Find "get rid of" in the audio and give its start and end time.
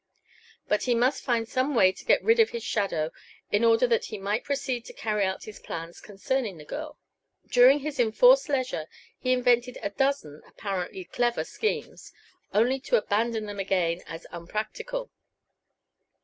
2.05-2.49